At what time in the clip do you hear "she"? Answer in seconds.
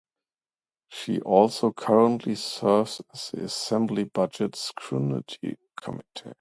0.89-1.21